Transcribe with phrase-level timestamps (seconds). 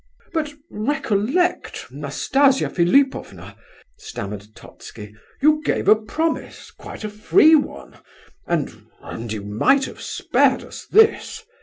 [0.33, 3.55] "But—recollect, Nastasia Philipovna,"
[3.99, 7.99] stammered Totski, "you gave a promise, quite a free one,
[8.47, 11.45] and—and you might have spared us this.